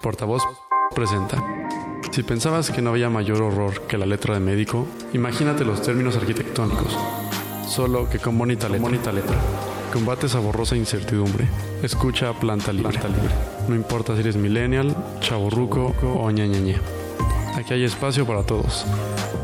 [0.00, 0.42] Portavoz
[0.94, 1.42] presenta.
[2.10, 6.16] Si pensabas que no había mayor horror que la letra de médico, imagínate los términos
[6.16, 6.98] arquitectónicos.
[7.66, 8.82] Solo que con bonita letra.
[8.82, 9.36] Bonita letra.
[9.92, 11.48] Combate esa borrosa incertidumbre.
[11.82, 12.98] Escucha Planta Libre.
[12.98, 13.34] Planta Libre.
[13.68, 16.76] No importa si eres millennial, chaborruco o ñañañe.
[17.56, 18.84] Aquí hay espacio para todos.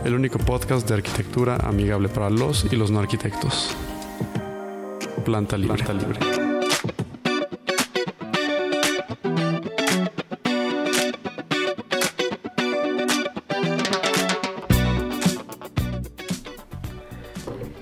[0.05, 3.77] El único podcast de arquitectura amigable para los y los no arquitectos.
[5.25, 5.85] Planta Libre.
[5.85, 6.38] Planta Libre.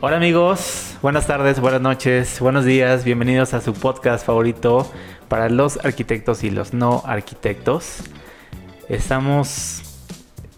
[0.08, 4.88] Hola amigos, buenas tardes, buenas noches, buenos días, bienvenidos a su podcast favorito
[5.26, 8.04] para los arquitectos y los no arquitectos.
[8.88, 9.82] Estamos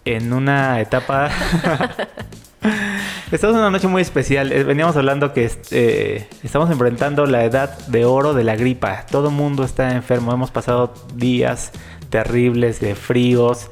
[0.05, 1.31] en una etapa...
[3.31, 4.51] Estamos en una noche muy especial.
[4.51, 9.07] Eh, Veníamos hablando que eh, estamos enfrentando la edad de oro de la gripa.
[9.09, 10.31] Todo el mundo está enfermo.
[10.31, 11.71] Hemos pasado días
[12.11, 13.71] terribles de fríos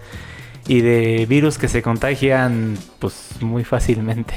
[0.68, 4.34] y de virus que se contagian pues muy fácilmente.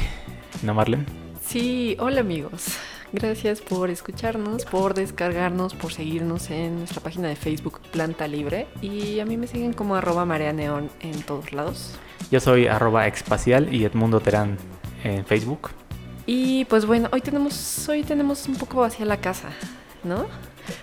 [0.63, 1.20] ¿No, Marlene?
[1.51, 2.77] Sí, hola amigos.
[3.13, 8.69] Gracias por escucharnos, por descargarnos, por seguirnos en nuestra página de Facebook Planta Libre.
[8.81, 11.99] Y a mí me siguen como arroba Marea Neón en todos lados.
[12.31, 14.59] Yo soy arroba expacial y Edmundo Terán
[15.03, 15.71] en Facebook.
[16.25, 19.49] Y pues bueno, hoy tenemos, hoy tenemos un poco hacia la casa,
[20.05, 20.27] ¿no?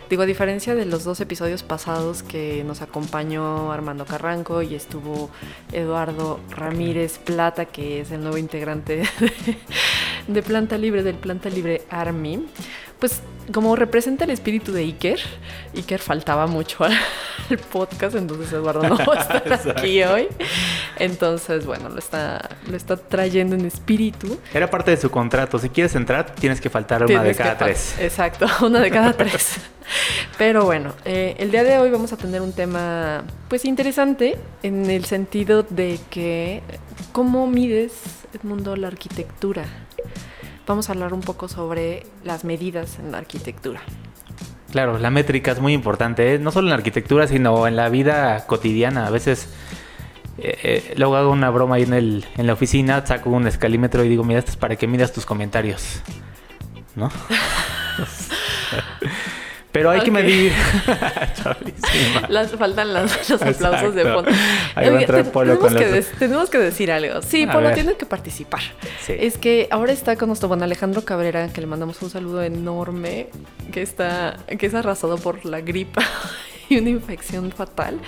[0.09, 5.29] Digo, a diferencia de los dos episodios pasados que nos acompañó Armando Carranco y estuvo
[5.71, 9.57] Eduardo Ramírez Plata, que es el nuevo integrante de,
[10.27, 12.45] de Planta Libre, del Planta Libre Army,
[12.99, 13.21] pues
[13.53, 15.19] como representa el espíritu de Iker,
[15.75, 16.83] Iker faltaba mucho
[17.49, 20.27] al podcast, entonces Eduardo no va a estar aquí hoy.
[20.97, 24.39] Entonces, bueno, lo está, lo está trayendo en espíritu.
[24.53, 25.59] Era parte de su contrato.
[25.59, 27.95] Si quieres entrar, tienes que faltar una de cada tres.
[27.99, 29.57] Exacto, una de cada tres.
[30.37, 34.89] Pero bueno, eh, el día de hoy vamos a tener un tema pues interesante en
[34.89, 36.61] el sentido de que
[37.11, 37.93] cómo mides,
[38.33, 39.65] Edmundo, la arquitectura.
[40.67, 43.81] Vamos a hablar un poco sobre las medidas en la arquitectura.
[44.71, 46.39] Claro, la métrica es muy importante, ¿eh?
[46.39, 49.07] no solo en la arquitectura, sino en la vida cotidiana.
[49.07, 49.49] A veces,
[50.37, 54.03] eh, eh, luego hago una broma ahí en, el, en la oficina, saco un escalímetro
[54.03, 56.01] y digo, mira, esto es para que midas tus comentarios.
[56.95, 57.09] ¿No?
[59.77, 60.51] Pero hay que medir.
[62.29, 64.31] Las, faltan las- los aplausos de fondo.
[64.75, 67.21] Ahí va a entrar Polo tenemos, con que los- tenemos que decir algo.
[67.21, 67.75] Sí, A Polo ver.
[67.75, 68.61] tiene que participar.
[69.05, 69.13] Sí.
[69.19, 73.27] Es que ahora está con nuestro buen Alejandro Cabrera, que le mandamos un saludo enorme,
[73.71, 76.03] que está, que es arrasado por la gripa
[76.69, 77.99] y una infección fatal.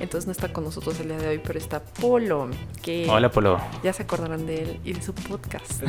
[0.00, 2.48] Entonces no está con nosotros el día de hoy, pero está Polo,
[2.82, 3.60] que Hola, Polo.
[3.82, 5.82] ya se acordarán de él y de su podcast.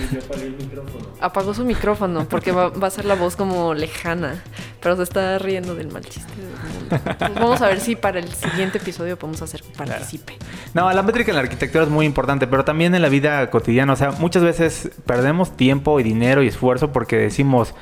[1.22, 4.44] Apagó su micrófono porque va, va a ser la voz como lejana,
[4.82, 6.96] pero se está riendo del mal chiste del mundo.
[7.12, 10.38] Entonces, vamos a ver si para el siguiente episodio podemos hacer que participe.
[10.74, 13.94] No, la métrica en la arquitectura es muy importante, pero también en la vida cotidiana.
[13.94, 17.74] O sea, muchas veces perdemos tiempo y dinero y esfuerzo porque decimos,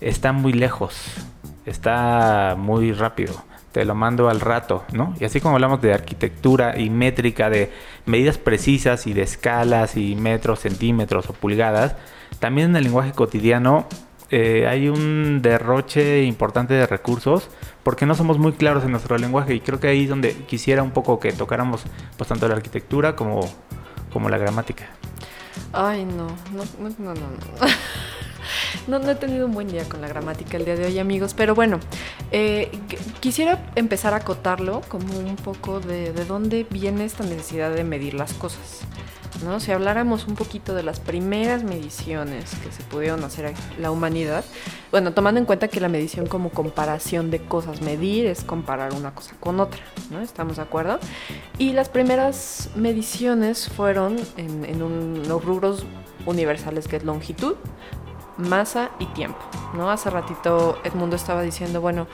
[0.00, 0.96] está muy lejos,
[1.66, 3.42] está muy rápido,
[3.74, 5.16] te lo mando al rato, ¿no?
[5.18, 7.72] Y así como hablamos de arquitectura y métrica, de
[8.06, 11.96] medidas precisas y de escalas y metros, centímetros o pulgadas,
[12.38, 13.88] también en el lenguaje cotidiano
[14.30, 17.48] eh, hay un derroche importante de recursos
[17.82, 20.84] porque no somos muy claros en nuestro lenguaje y creo que ahí es donde quisiera
[20.84, 21.82] un poco que tocáramos
[22.16, 23.40] pues tanto la arquitectura como,
[24.12, 24.86] como la gramática.
[25.72, 27.66] Ay, no, no, no, no, no.
[28.86, 28.96] No.
[29.10, 31.34] He tenido un buen día con la gramática el día de hoy, amigos.
[31.34, 31.78] Pero bueno,
[32.32, 37.72] eh, qu- quisiera empezar a acotarlo como un poco de, de dónde viene esta necesidad
[37.74, 38.80] de medir las cosas.
[39.44, 39.58] ¿no?
[39.60, 44.44] Si habláramos un poquito de las primeras mediciones que se pudieron hacer a la humanidad,
[44.90, 49.12] bueno, tomando en cuenta que la medición como comparación de cosas, medir es comparar una
[49.14, 49.80] cosa con otra,
[50.10, 50.20] ¿no?
[50.20, 50.98] ¿Estamos de acuerdo?
[51.58, 55.84] Y las primeras mediciones fueron en, en un- los rubros
[56.26, 57.56] universales que es longitud,
[58.36, 59.40] masa y tiempo,
[59.74, 59.90] ¿no?
[59.90, 62.06] Hace ratito Edmundo estaba diciendo, bueno,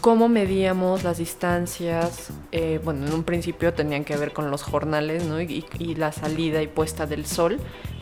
[0.00, 5.24] cómo medíamos las distancias, eh, bueno, en un principio tenían que ver con los jornales,
[5.24, 5.40] ¿no?
[5.40, 5.64] Y,
[5.96, 7.58] la salida y puesta del sol,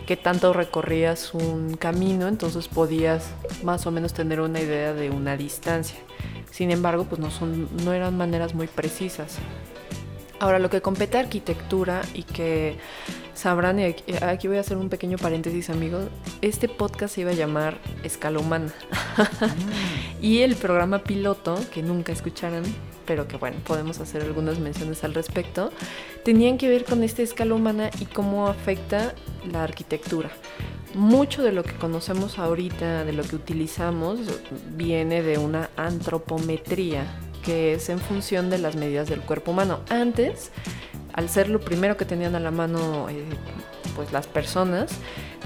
[0.06, 3.30] que tanto recorrías un camino, entonces podías
[3.62, 5.98] más o menos tener una idea de una distancia.
[6.50, 9.38] Sin embargo, pues no, son, no eran maneras muy precisas.
[10.38, 12.76] Ahora, lo que compete a arquitectura y que
[13.34, 16.08] sabrán, y aquí, voy a hacer un pequeño paréntesis, amigos,
[16.40, 18.72] este podcast se iba a llamar Escala Humana.
[20.20, 22.62] y el programa piloto, que nunca escucharan,
[23.06, 25.70] pero que bueno, podemos hacer algunas menciones al respecto,
[26.24, 29.14] tenían que ver con esta escala humana y cómo afecta
[29.50, 30.30] la arquitectura.
[30.94, 34.20] Mucho de lo que conocemos ahorita, de lo que utilizamos,
[34.76, 37.06] viene de una antropometría,
[37.42, 39.80] que es en función de las medidas del cuerpo humano.
[39.88, 40.52] Antes,
[41.12, 43.24] al ser lo primero que tenían a la mano eh,
[43.94, 44.90] pues las personas,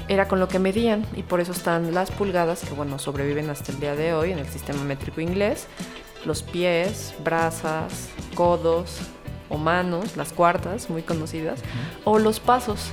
[0.08, 3.72] era con lo que medían y por eso están las pulgadas que bueno sobreviven hasta
[3.72, 5.66] el día de hoy en el sistema métrico inglés,
[6.24, 8.98] los pies, brazas, codos
[9.48, 11.60] o manos, las cuartas muy conocidas,
[12.04, 12.90] o los pasos.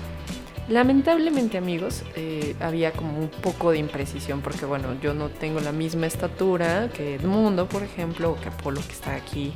[0.69, 5.73] Lamentablemente amigos, eh, había como un poco de imprecisión porque bueno, yo no tengo la
[5.73, 9.51] misma estatura que Edmundo, por ejemplo, o que Apolo que está aquí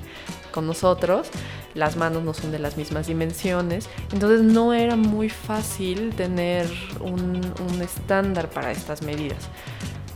[0.58, 1.28] con nosotros.
[1.76, 6.68] Las manos no son de las mismas dimensiones, entonces no era muy fácil tener
[7.00, 7.42] un,
[7.80, 9.50] estándar para estas medidas.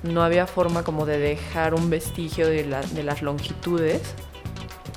[0.01, 4.01] No había forma como de dejar un vestigio de las longitudes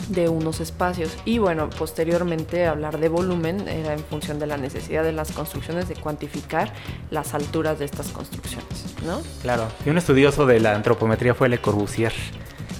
[0.09, 1.15] de unos espacios.
[1.27, 5.89] Y bueno, posteriormente hablar de volumen era en función de la necesidad de las construcciones
[5.89, 6.73] de cuantificar
[7.11, 9.21] las alturas de estas construcciones, ¿no?
[9.43, 9.69] Claro.
[9.85, 12.15] Y un estudioso de la antropometría fue Le Corbusier,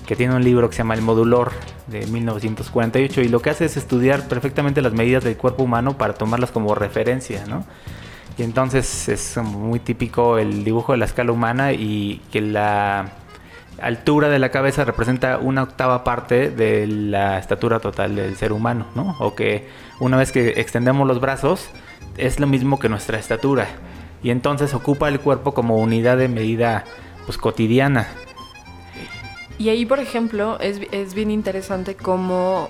[0.07, 1.53] que tiene un libro que se llama El Modulor
[1.87, 6.15] de 1948 y lo que hace es estudiar perfectamente las medidas del cuerpo humano para
[6.15, 7.65] tomarlas como referencia, ¿no?
[8.37, 13.13] Y entonces es muy típico el dibujo de la escala humana y que la
[13.81, 18.87] altura de la cabeza representa una octava parte de la estatura total del ser humano,
[18.95, 19.17] ¿no?
[19.21, 19.69] O que
[20.01, 21.71] una vez que extendemos los brazos
[22.17, 23.69] es lo mismo que nuestra estatura
[24.23, 26.85] y entonces ocupa el cuerpo como unidad de medida
[27.27, 28.09] pues cotidiana.
[29.59, 32.69] Y ahí, por ejemplo, es, es bien interesante cómo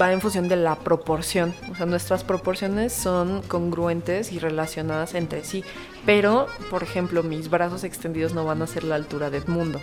[0.00, 1.54] va en función de la proporción.
[1.70, 5.64] O sea, nuestras proporciones son congruentes y relacionadas entre sí.
[6.06, 9.80] Pero, por ejemplo, mis brazos extendidos no van a ser la altura del mundo.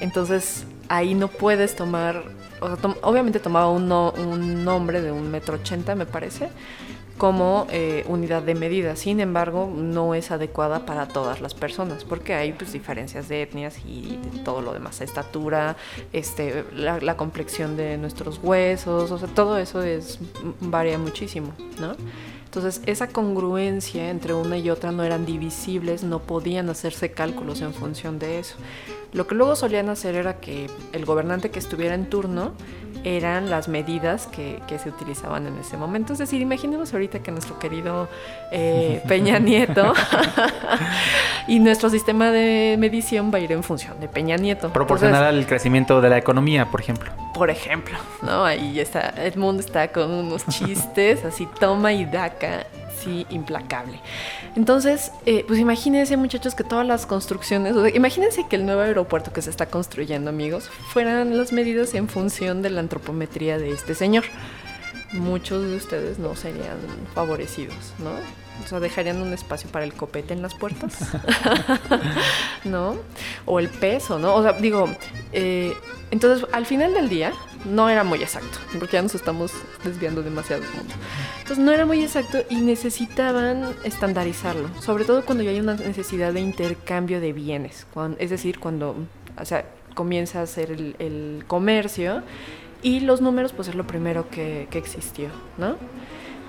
[0.00, 2.24] Entonces ahí no puedes tomar,
[3.02, 6.48] obviamente tomaba un, un, nombre de un metro ochenta me parece,
[7.18, 8.96] como eh, unidad de medida.
[8.96, 13.78] Sin embargo, no es adecuada para todas las personas porque hay pues, diferencias de etnias
[13.86, 15.76] y todo lo demás, estatura,
[16.12, 20.18] este, la, complexión de nuestros huesos, o sea, todo eso es,
[20.60, 21.94] varía muchísimo, ¿no?
[22.44, 27.74] Entonces, esa congruencia entre una y otra no eran divisibles, no podían hacerse cálculos en
[27.74, 28.56] función de eso.
[29.12, 32.52] Lo que luego solían hacer era que el gobernante que estuviera en turno
[33.04, 36.12] eran las medidas que, se utilizaban en ese momento.
[36.12, 38.08] Es decir, imaginemos ahorita que nuestro querido
[38.50, 39.92] eh, Peña Nieto
[41.46, 44.72] y nuestro sistema de medición va a ir en función de Peña Nieto.
[44.72, 47.12] Proporcional al crecimiento de la economía, por ejemplo.
[47.34, 48.44] Por ejemplo, ¿no?
[48.44, 52.66] Ahí está, Edmund está con unos chistes, así toma y daca
[53.06, 54.00] implacable.
[54.56, 59.42] Entonces, eh, pues imagínense muchachos que todas las construcciones, imagínense que el nuevo aeropuerto que
[59.42, 64.24] se está construyendo, amigos, fueran las medidas en función de la antropometría de este señor.
[65.12, 66.78] Muchos de ustedes no serían
[67.14, 68.43] favorecidos, ¿no?
[68.62, 70.96] O sea, dejarían un espacio para el copete en las puertas,
[72.64, 72.96] ¿no?
[73.46, 74.34] O el peso, ¿no?
[74.34, 74.88] O sea, digo,
[75.32, 75.72] eh,
[76.10, 77.32] entonces al final del día
[77.64, 79.52] no era muy exacto, porque ya nos estamos
[79.82, 80.94] desviando demasiado del mundo.
[81.40, 86.32] Entonces no era muy exacto y necesitaban estandarizarlo, sobre todo cuando ya hay una necesidad
[86.32, 87.86] de intercambio de bienes,
[88.18, 88.96] es decir, cuando
[89.40, 89.64] o sea,
[89.94, 92.22] comienza a hacer el, comercio
[92.82, 95.28] y los números pues es lo primero que, que existió,
[95.58, 95.76] ¿no?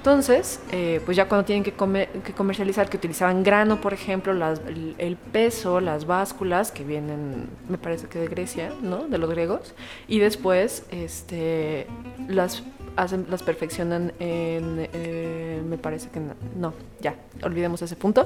[0.05, 5.79] Entonces, eh, pues ya cuando tienen que, comercializar, que utilizaban grano, por ejemplo, el, peso,
[5.81, 9.07] las básculas, que vienen, me parece que de Grecia, ¿no?
[9.07, 9.73] De los griegos,
[10.07, 11.87] y después este,
[12.27, 12.61] las,
[12.95, 16.21] hacen, las perfeccionan en, eh, me parece que
[16.55, 18.25] no, ya, olvidemos ese punto.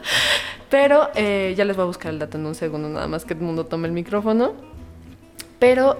[0.70, 3.34] Pero eh, ya les voy a buscar el dato en un segundo, nada más que
[3.34, 4.54] el mundo tome el micrófono.
[5.58, 5.98] Pero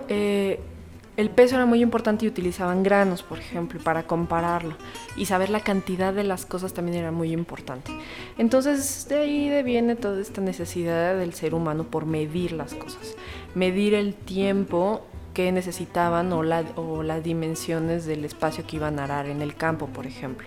[1.16, 4.76] el peso era muy importante y utilizaban granos, por ejemplo, para compararlo.
[5.16, 7.92] Y saber la cantidad de las cosas también era muy importante.
[8.38, 13.14] Entonces, de ahí viene toda esta necesidad del ser humano por medir las cosas.
[13.54, 15.02] Medir el tiempo
[15.34, 16.40] que necesitaban o,
[16.76, 20.46] o las dimensiones del espacio que iban a arar en el campo, por ejemplo.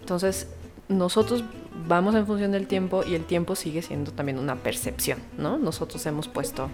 [0.00, 0.48] Entonces,
[0.88, 1.44] nosotros
[1.86, 5.58] vamos en función del tiempo y el tiempo sigue siendo también una percepción, ¿no?
[5.58, 6.68] Nosotros hemos puesto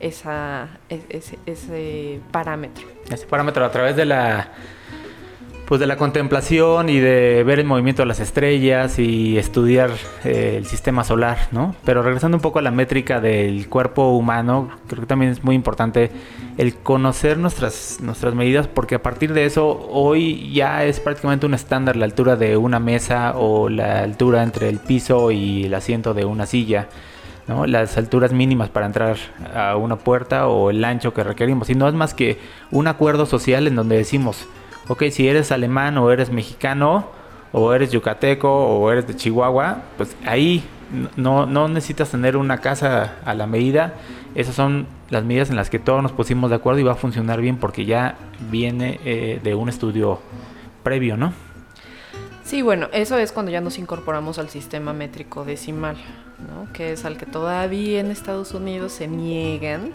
[0.00, 2.86] esa, ese, parámetro.
[3.10, 4.52] Ese parámetro a través de la
[5.66, 9.90] pues de la contemplación y de ver el movimiento de las estrellas y estudiar
[10.24, 11.74] eh, el sistema solar, ¿no?
[11.84, 15.56] Pero regresando un poco a la métrica del cuerpo humano, creo que también es muy
[15.56, 16.12] importante
[16.56, 21.54] el conocer nuestras, nuestras medidas porque a partir de eso hoy ya es prácticamente un
[21.54, 26.14] estándar la altura de una mesa o la altura entre el piso y el asiento
[26.14, 26.88] de una silla.
[27.48, 29.16] Las alturas mínimas para entrar
[29.54, 31.70] a una puerta o el ancho que requerimos.
[31.70, 32.38] Y no es más que
[32.70, 34.46] un acuerdo social en donde decimos,
[34.88, 37.06] ok, si eres alemán o eres mexicano
[37.52, 40.64] o eres yucateco o eres de Chihuahua, pues ahí
[41.16, 43.94] no, no necesitas tener una casa a la medida.
[44.34, 46.96] Esas son las medidas en las que todos nos pusimos de acuerdo y va a
[46.96, 48.16] funcionar bien porque ya
[48.50, 50.20] viene eh, de un estudio
[50.82, 51.32] previo, ¿no?
[52.46, 55.96] Sí, bueno, eso es cuando ya nos incorporamos al sistema métrico decimal,
[56.38, 56.72] ¿no?
[56.72, 59.90] que es al que todavía en Estados Unidos se niegan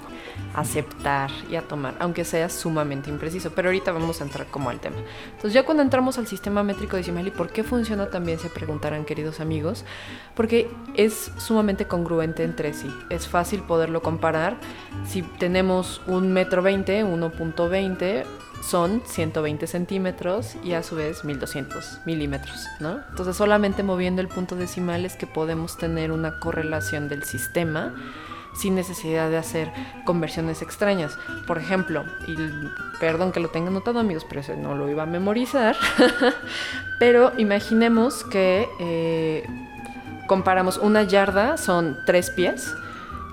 [0.54, 3.52] a aceptar y a tomar, aunque sea sumamente impreciso.
[3.56, 4.98] Pero ahorita vamos a entrar como al tema.
[5.28, 9.06] Entonces ya cuando entramos al sistema métrico decimal y por qué funciona también se preguntarán,
[9.06, 9.86] queridos amigos,
[10.36, 12.94] porque es sumamente congruente entre sí.
[13.10, 14.58] Es fácil poderlo comparar.
[15.08, 18.26] Si tenemos un metro veinte, 1.20
[18.62, 23.02] son 120 centímetros y a su vez 1200 milímetros, ¿no?
[23.10, 27.94] Entonces solamente moviendo el punto decimal es que podemos tener una correlación del sistema
[28.54, 29.72] sin necesidad de hacer
[30.06, 31.18] conversiones extrañas.
[31.48, 32.36] Por ejemplo, y
[33.00, 35.76] perdón que lo tenga notado amigos, pero no lo iba a memorizar,
[37.00, 39.46] pero imaginemos que eh,
[40.28, 42.74] comparamos una yarda, son tres pies,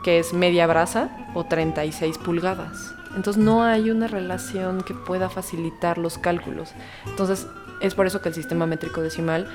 [0.04, 2.97] que es media brasa o 36 pulgadas.
[3.18, 6.70] Entonces no hay una relación que pueda facilitar los cálculos.
[7.04, 7.48] Entonces
[7.80, 9.48] es por eso que el sistema métrico decimal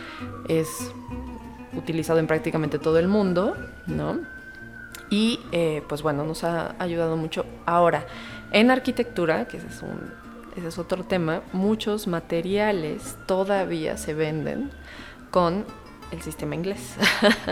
[0.50, 0.91] es
[1.74, 3.55] utilizado en prácticamente todo el mundo,
[3.88, 4.20] ¿no?
[5.10, 7.46] Y eh, pues bueno, nos ha ayudado mucho.
[7.65, 8.05] Ahora,
[8.51, 10.12] en arquitectura, que es, un,
[10.58, 14.72] ese es otro tema, muchos materiales todavía se venden
[15.32, 15.63] con
[16.12, 16.96] el sistema inglés.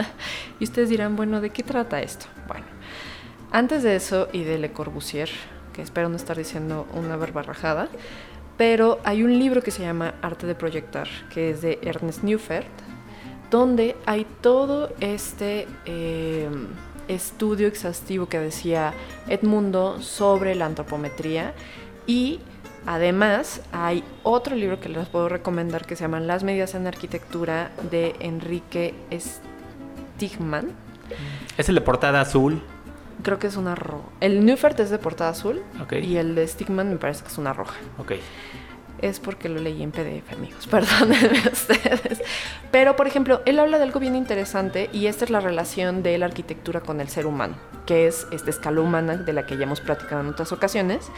[0.60, 2.26] y ustedes dirán, bueno, ¿de qué trata esto?
[2.50, 2.66] Bueno,
[3.54, 5.30] antes de eso y de Le Corbusier,
[5.74, 7.90] que espero no estar diciendo una barbarrajada,
[8.58, 12.68] pero hay un libro que se llama Arte de Proyectar, que es de Ernest Neufert,
[13.50, 16.50] donde hay todo este eh,
[17.08, 18.94] estudio exhaustivo que decía
[19.28, 21.54] Edmundo sobre la antropometría
[22.08, 22.40] y
[22.86, 27.72] además hay otro libro que les puedo recomendar que se llama Las medidas en arquitectura
[27.90, 30.70] de Enrique Stigman.
[31.58, 32.62] Es el de portada azul.
[33.24, 34.06] Creo que es una roja.
[34.20, 35.62] El Neufert es de portada azul
[36.02, 37.76] y el de Stigman me parece que es una roja.
[37.98, 38.14] Ok.
[39.02, 40.68] Es porque lo leí en PDF, amigos.
[40.72, 42.22] Perdónenme ustedes.
[42.72, 46.18] Pero, por ejemplo, él habla de algo bien interesante y esta es la relación de
[46.18, 49.64] la arquitectura con el ser humano, que es esta escala humana de la que ya
[49.64, 51.10] hemos platicado en otras ocasiones.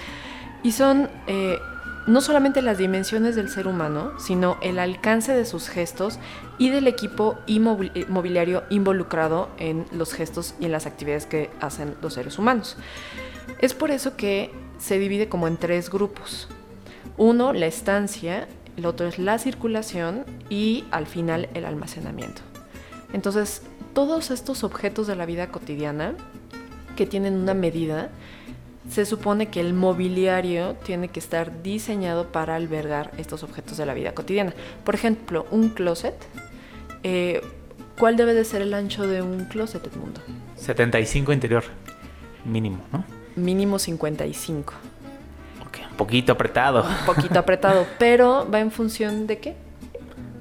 [0.64, 1.60] Y son eh,
[2.06, 6.20] no solamente las dimensiones del ser humano, sino el alcance de sus gestos
[6.58, 12.14] y del equipo inmobiliario involucrado en los gestos y en las actividades que hacen los
[12.16, 12.78] seres humanos.
[13.60, 16.50] Es por eso que se divide como en tres grupos.
[17.18, 22.42] Uno, la estancia, el otro es la circulación y al final el almacenamiento.
[23.14, 23.62] Entonces,
[23.94, 26.16] todos estos objetos de la vida cotidiana
[26.96, 28.10] que tienen una medida,
[28.90, 33.94] se supone que el mobiliario tiene que estar diseñado para albergar estos objetos de la
[33.94, 34.54] vida cotidiana.
[34.84, 36.16] Por ejemplo, un closet.
[37.04, 37.42] Eh,
[37.98, 40.22] ¿Cuál debe de ser el ancho de un closet, Edmundo?
[40.56, 41.64] 75 interior,
[42.44, 43.06] mínimo, ¿no?
[43.36, 44.74] Mínimo 55.
[45.62, 46.84] Ok, un poquito apretado.
[46.84, 49.56] Un poquito apretado, pero va en función de qué?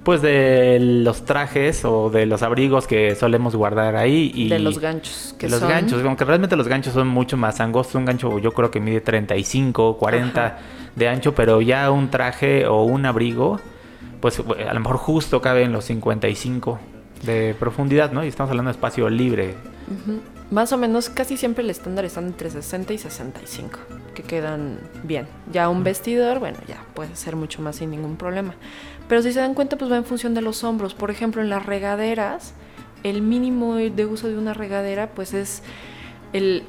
[0.04, 4.32] Pues de los trajes o de los abrigos que solemos guardar ahí.
[4.34, 5.34] Y de los ganchos.
[5.38, 7.94] Que de los ganchos, aunque realmente los ganchos son mucho más angostos.
[7.94, 10.58] Un gancho yo creo que mide 35, 40
[10.96, 13.60] de ancho, pero ya un traje o un abrigo,
[14.20, 16.78] pues a lo mejor justo cabe en los 55
[17.22, 18.24] de profundidad, ¿no?
[18.24, 19.54] Y estamos hablando de espacio libre.
[20.50, 23.78] Más o menos, casi siempre el estándar está entre 60 y 65,
[24.14, 25.26] que quedan bien.
[25.50, 28.54] Ya un vestidor, bueno, ya puede ser mucho más sin ningún problema.
[29.08, 30.94] Pero si se dan cuenta, pues va en función de los hombros.
[30.94, 32.54] Por ejemplo, en las regaderas,
[33.02, 35.62] el mínimo de uso de una regadera, pues es
[36.32, 36.64] el,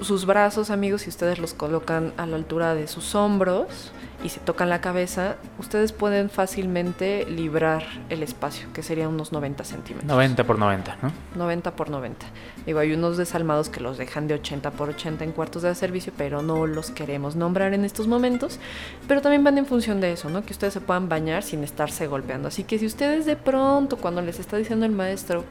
[0.00, 4.40] sus brazos, amigos, si ustedes los colocan a la altura de sus hombros y se
[4.40, 10.08] tocan la cabeza, ustedes pueden fácilmente librar el espacio, que sería unos 90 centímetros.
[10.08, 11.12] 90 por 90, ¿no?
[11.36, 12.26] 90 por 90.
[12.64, 16.12] Digo, hay unos desalmados que los dejan de 80 por 80 en cuartos de servicio,
[16.16, 18.58] pero no los queremos nombrar en estos momentos.
[19.06, 20.42] Pero también van en función de eso, ¿no?
[20.42, 22.48] Que ustedes se puedan bañar sin estarse golpeando.
[22.48, 25.44] Así que si ustedes de pronto, cuando les está diciendo el maestro,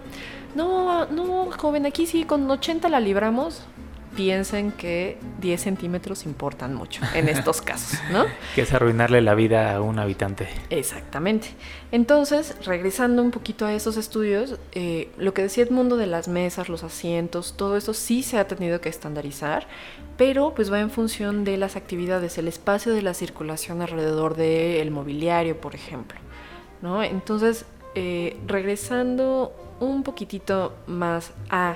[0.55, 3.61] no, no, joven, aquí sí, con 80 la libramos,
[4.15, 8.25] piensen que 10 centímetros importan mucho en estos casos, ¿no?
[8.55, 10.48] que es arruinarle la vida a un habitante.
[10.70, 11.50] Exactamente.
[11.91, 16.70] Entonces, regresando un poquito a esos estudios, eh, lo que decía Edmundo de las mesas,
[16.70, 19.67] los asientos, todo eso sí se ha tenido que estandarizar,
[20.17, 24.91] pero pues va en función de las actividades, el espacio de la circulación alrededor del
[24.91, 26.20] mobiliario, por ejemplo,
[26.82, 27.03] ¿no?
[27.03, 27.65] Entonces,
[27.96, 31.75] eh, regresando un poquitito más a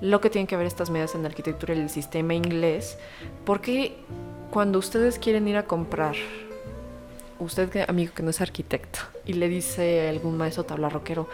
[0.00, 2.98] lo que tienen que ver estas medidas en arquitectura y el sistema inglés,
[3.44, 3.96] porque
[4.50, 6.14] cuando ustedes quieren ir a comprar
[7.38, 11.28] usted, amigo que no es arquitecto, y le dice a algún maestro tabla roquero,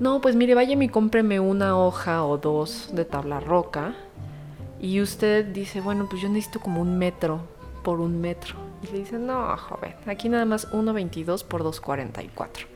[0.00, 3.94] no, pues mire, vaya y cómpreme una hoja o dos de tabla roca.
[4.80, 7.40] Y usted dice, bueno, pues yo necesito como un metro
[7.82, 8.56] por un metro.
[8.82, 12.66] Y le dice, no, joven, aquí nada más 1,22 por 2,44.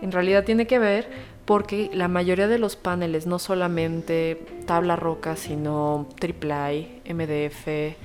[0.00, 5.36] En realidad tiene que ver porque la mayoría de los paneles, no solamente tabla roca,
[5.36, 7.96] sino triple MDF,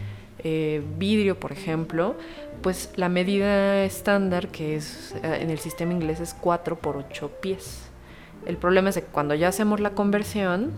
[0.42, 2.16] eh, vidrio, por ejemplo,
[2.62, 7.32] pues la medida estándar que es eh, en el sistema inglés es 4 por 8
[7.42, 7.90] pies.
[8.46, 10.72] El problema es que cuando ya hacemos la conversión,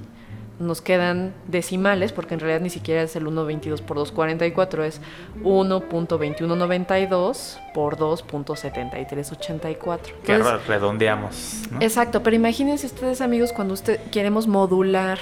[0.61, 5.01] nos quedan decimales, porque en realidad ni siquiera es el 1.22 por 2.44, es
[5.43, 9.99] 1.2192 por 2.7384.
[10.23, 10.37] Que
[10.67, 11.63] redondeamos.
[11.71, 11.79] ¿no?
[11.81, 15.19] Exacto, pero imagínense ustedes amigos cuando usted queremos modular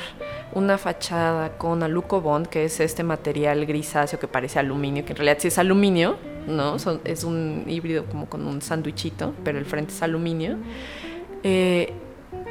[0.53, 5.17] una fachada con aluco bond, que es este material grisáceo que parece aluminio, que en
[5.17, 6.17] realidad sí es aluminio,
[6.48, 6.79] ¿no?
[6.79, 10.58] Son- es un híbrido como con un sándwichito, pero el frente es aluminio.
[11.43, 11.93] Eh,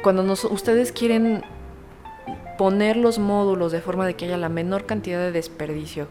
[0.01, 1.43] cuando nos- ustedes quieren
[2.59, 6.07] poner los módulos de forma de que haya la menor cantidad de desperdicio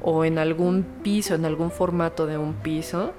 [0.00, 3.12] o en algún piso, en algún formato de un piso,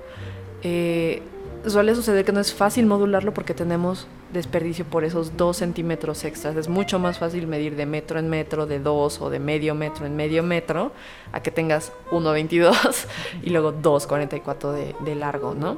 [0.63, 1.21] eh,
[1.67, 6.55] suele suceder que no es fácil modularlo porque tenemos desperdicio por esos dos centímetros extras.
[6.55, 10.07] Es mucho más fácil medir de metro en metro, de dos o de medio metro
[10.07, 10.93] en medio metro,
[11.31, 13.05] a que tengas 1,22
[13.43, 15.77] y luego 2,44 de, de largo, ¿no?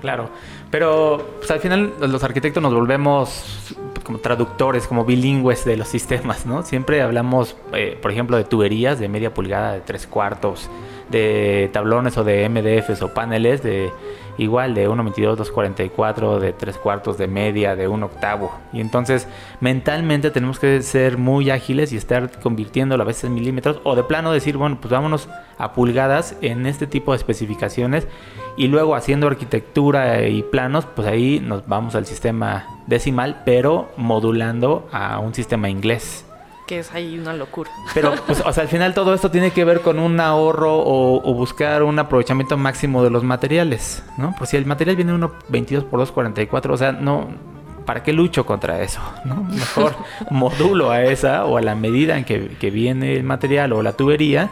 [0.00, 0.30] Claro,
[0.70, 6.46] pero pues, al final los arquitectos nos volvemos como traductores, como bilingües de los sistemas,
[6.46, 6.62] ¿no?
[6.62, 10.68] Siempre hablamos, eh, por ejemplo, de tuberías de media pulgada, de tres cuartos,
[11.10, 13.90] de tablones o de MDFs o paneles de
[14.38, 18.52] igual de 1.22, 2.44, de tres cuartos, de media, de un octavo.
[18.72, 19.28] Y entonces
[19.60, 24.04] mentalmente tenemos que ser muy ágiles y estar convirtiéndolo a veces en milímetros o de
[24.04, 28.08] plano decir, bueno, pues vámonos a pulgadas en este tipo de especificaciones
[28.56, 34.88] y luego haciendo arquitectura y planos, pues ahí nos vamos al sistema decimal, pero modulando
[34.92, 36.26] a un sistema inglés.
[36.66, 37.70] Que es ahí una locura.
[37.94, 41.28] Pero, pues, o sea, al final todo esto tiene que ver con un ahorro o,
[41.28, 44.34] o buscar un aprovechamiento máximo de los materiales, ¿no?
[44.38, 47.28] Pues si el material viene uno 22 por 2.44, o sea, no,
[47.84, 49.00] ¿para qué lucho contra eso?
[49.24, 49.42] ¿no?
[49.50, 49.94] Mejor
[50.30, 53.92] modulo a esa o a la medida en que, que viene el material o la
[53.92, 54.50] tubería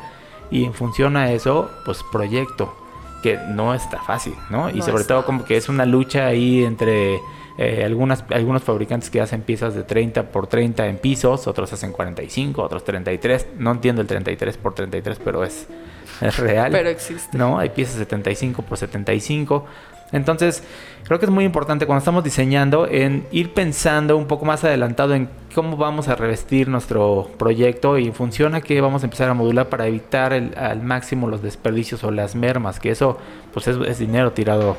[0.50, 2.74] y en función a eso, pues proyecto,
[3.22, 4.68] que no está fácil, ¿no?
[4.70, 7.20] Y No sobre todo como que es una lucha ahí entre
[7.62, 11.92] eh, algunas, algunos fabricantes que hacen piezas de 30 por 30 en pisos, otros hacen
[11.92, 13.48] 45, otros 33.
[13.58, 15.66] No entiendo el 33 por 33, pero es,
[16.22, 16.72] es real.
[16.72, 17.36] Pero existe.
[17.36, 17.58] ¿no?
[17.58, 19.66] Hay piezas 75 por 75.
[20.12, 20.64] Entonces,
[21.04, 25.14] creo que es muy importante cuando estamos diseñando en ir pensando un poco más adelantado
[25.14, 29.28] en cómo vamos a revestir nuestro proyecto y en función a qué vamos a empezar
[29.28, 33.18] a modular para evitar el- al máximo los desperdicios o las mermas, que eso
[33.52, 34.76] pues es, es dinero tirado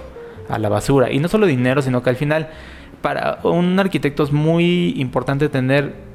[0.52, 1.12] a la basura.
[1.12, 2.50] Y no solo dinero, sino que al final
[3.02, 6.12] para un arquitecto es muy importante tener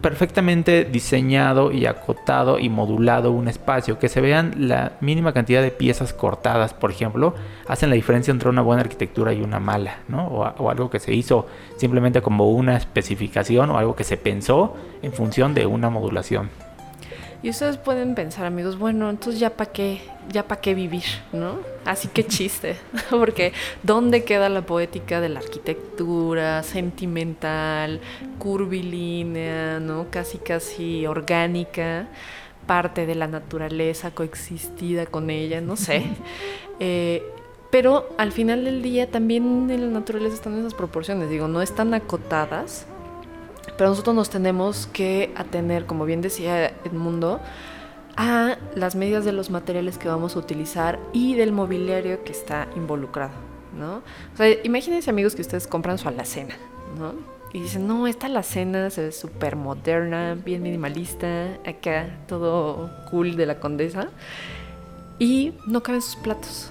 [0.00, 5.70] perfectamente diseñado y acotado y modulado un espacio, que se vean la mínima cantidad de
[5.70, 7.34] piezas cortadas, por ejemplo,
[7.66, 10.26] hacen la diferencia entre una buena arquitectura y una mala, ¿no?
[10.26, 14.76] O, o algo que se hizo simplemente como una especificación o algo que se pensó
[15.00, 16.50] en función de una modulación.
[17.44, 21.58] Y ustedes pueden pensar, amigos, bueno, entonces ya para qué, ya para qué vivir, ¿no?
[21.84, 22.78] Así que chiste,
[23.10, 23.52] porque
[23.82, 28.00] ¿dónde queda la poética de la arquitectura sentimental,
[28.38, 30.06] curvilínea, ¿no?
[30.10, 32.08] Casi casi orgánica,
[32.66, 36.02] parte de la naturaleza coexistida con ella, no sé.
[36.80, 37.22] Eh,
[37.70, 41.94] pero al final del día también en la naturaleza están esas proporciones, digo, no están
[41.94, 42.84] acotadas,
[43.76, 47.40] pero nosotros nos tenemos que atener, como bien decía Edmundo,
[48.16, 52.68] a las medidas de los materiales que vamos a utilizar y del mobiliario que está
[52.76, 53.32] involucrado,
[53.76, 53.96] ¿no?
[54.32, 56.54] O sea, imagínense amigos que ustedes compran su alacena,
[56.98, 57.12] ¿no?
[57.54, 63.46] Y dicen, no, esta alacena se ve súper moderna, bien minimalista, acá todo cool de
[63.46, 64.08] la condesa.
[65.20, 66.70] Y no caben sus platos.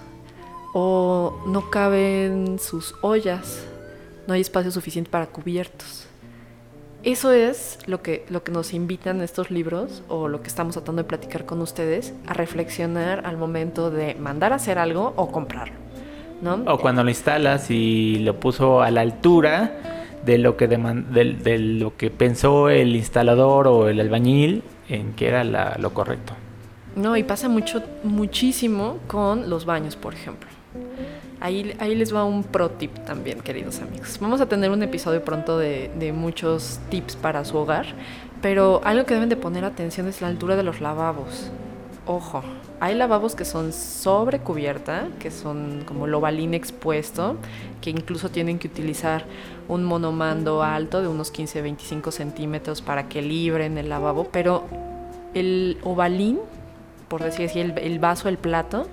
[0.74, 3.64] O no caben sus ollas.
[4.28, 6.06] No hay espacio suficiente para cubiertos.
[7.04, 11.02] Eso es lo que, lo que nos invitan estos libros o lo que estamos tratando
[11.04, 15.76] de platicar con ustedes a reflexionar al momento de mandar a hacer algo o comprarlo.
[16.42, 16.64] ¿no?
[16.68, 21.58] O cuando lo instalas y lo puso a la altura de lo que del- de,
[21.60, 26.34] lo que pensó el instalador o el albañil en que era la- lo correcto.
[26.96, 30.50] No, y pasa mucho, muchísimo con los baños, por ejemplo.
[31.44, 34.18] Ahí, ahí les va un pro tip también, queridos amigos.
[34.22, 37.86] Vamos a tener un episodio pronto de, muchos tips para su hogar,
[38.42, 41.52] pero algo que deben de poner atención es la altura de los lavabos.
[42.06, 42.44] ojo,
[42.80, 47.36] hay lavabos que son sobre cubierta, que son como lobalín expuesto,
[47.82, 49.26] que incluso tienen que utilizar
[49.68, 54.64] un monomando alto de unos 15-25 centímetros para que libren el lavabo, pero
[55.34, 56.40] el ovalín,
[57.10, 58.88] por decir así, el vaso, el plato,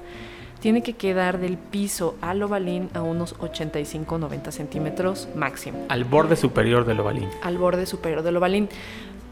[0.60, 5.86] tiene que quedar del piso al ovalín a unos 85-90 centímetros máximo.
[5.88, 7.28] Al borde superior del ovalín.
[7.42, 8.68] Al borde superior del ovalín.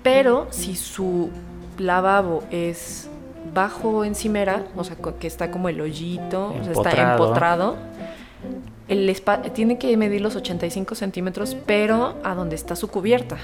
[0.02, 1.30] Pero si su
[1.76, 3.10] lavabo es
[3.54, 7.76] bajo encimera, o sea, que está como el hoyito, o sea, está empotrado,
[8.88, 9.14] el
[9.54, 13.38] tiene que medir los 85 centímetros, pero a donde está su cubierta.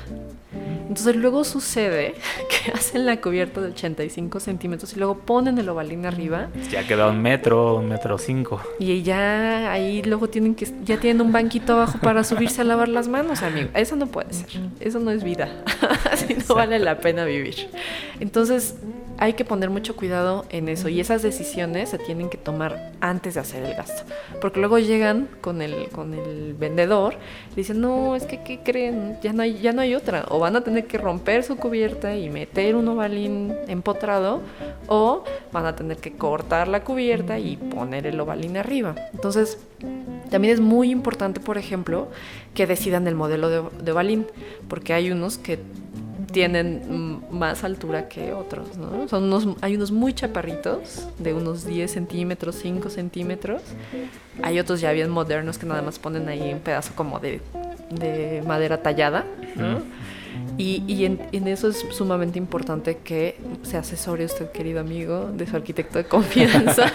[0.88, 2.14] Entonces luego sucede
[2.64, 6.48] que hacen la cubierta de 85 centímetros y luego ponen el ovalín arriba.
[6.70, 8.60] Ya queda un metro, un metro cinco.
[8.78, 12.88] Y ya ahí luego tienen que, ya tienen un banquito abajo para subirse a lavar
[12.88, 13.70] las manos, amigo.
[13.74, 14.48] Eso no puede ser.
[14.80, 15.48] Eso no es vida.
[16.10, 17.68] Así no vale la pena vivir.
[18.20, 18.76] Entonces
[19.24, 23.34] hay que poner mucho cuidado en eso y esas decisiones se tienen que tomar antes
[23.34, 24.02] de hacer el gasto.
[24.38, 27.16] Porque luego llegan con el, con el vendedor
[27.52, 29.16] y dicen, no, es que, ¿qué creen?
[29.22, 30.26] Ya no, hay, ya no hay otra.
[30.28, 34.42] O van a tener que romper su cubierta y meter un ovalín empotrado
[34.88, 38.94] o van a tener que cortar la cubierta y poner el ovalín arriba.
[39.14, 39.58] Entonces,
[40.28, 42.08] también es muy importante, por ejemplo,
[42.52, 44.26] que decidan el modelo de, de ovalín,
[44.68, 45.58] porque hay unos que
[46.34, 49.08] tienen más altura que otros, ¿no?
[49.08, 53.62] Son unos, hay unos muy chaparritos, de unos 10 centímetros, 5 centímetros.
[54.42, 57.40] Hay otros ya bien modernos que nada más ponen ahí un pedazo como de,
[57.90, 59.80] de madera tallada, ¿no?
[60.58, 65.46] Y, y en, en, eso es sumamente importante que se asesore usted, querido amigo, de
[65.46, 66.90] su arquitecto de confianza,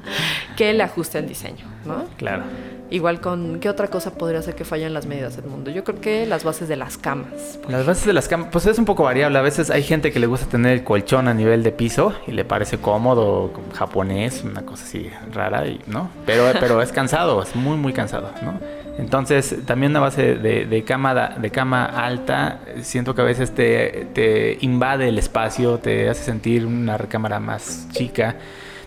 [0.56, 2.06] que le ajuste el diseño, ¿no?
[2.16, 2.44] Claro.
[2.90, 5.70] Igual con, ¿qué otra cosa podría ser que fallan las medidas del mundo?
[5.70, 7.58] Yo creo que las bases de las camas.
[7.68, 9.38] Las bases de las camas, pues es un poco variable.
[9.38, 12.32] A veces hay gente que le gusta tener el colchón a nivel de piso y
[12.32, 16.10] le parece cómodo, japonés, una cosa así rara, y, ¿no?
[16.24, 18.58] Pero, pero es cansado, es muy, muy cansado, ¿no?
[18.98, 24.08] Entonces, también una base de, de, cama, de cama alta, siento que a veces te,
[24.12, 28.34] te invade el espacio, te hace sentir una recámara más chica.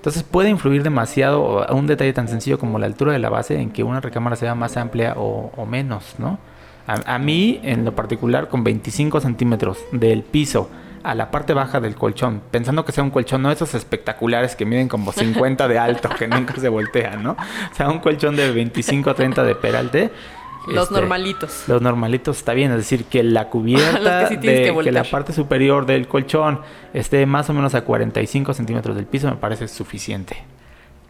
[0.02, 3.62] Entonces puede influir demasiado a un detalle tan sencillo como la altura de la base
[3.62, 6.40] en que una recámara sea más amplia o, menos, ¿no?
[6.88, 10.72] A, a, mí, en lo particular, con 25 centímetros del piso
[11.04, 14.66] a la parte baja del colchón, pensando que sea un colchón, no esos espectaculares que
[14.66, 17.34] miden como 50 de alto, que nunca se voltean, ¿no?
[17.34, 20.12] O sea, un colchón de 25 a 30 de peralte
[20.68, 21.64] los este, normalitos.
[21.68, 25.04] Los normalitos está bien, es decir, que la cubierta, que, sí de, que, que, la
[25.04, 26.62] parte superior del colchón
[26.94, 30.38] esté más o menos a 45 centímetros del piso, me parece suficiente.